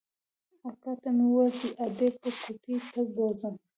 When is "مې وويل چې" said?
1.15-1.67